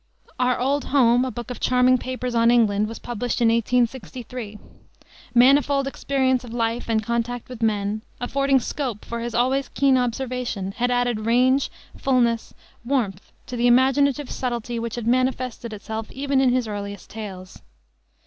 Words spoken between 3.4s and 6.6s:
1863. Manifold experience of